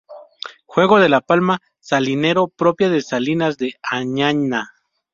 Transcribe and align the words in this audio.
Juego 0.65 0.97
de 0.99 1.09
la 1.09 1.21
palma 1.21 1.61
"salinero": 1.79 2.47
Propia 2.47 2.89
de 2.89 3.03
Salinas 3.03 3.57
de 3.59 3.75
Añana. 3.83 4.73